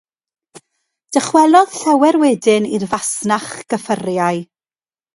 Dychwelodd 1.17 1.77
llawer 1.83 2.19
wedyn 2.23 2.67
i'r 2.79 2.89
fasnach 2.95 3.49
gyffuriau. 3.75 4.47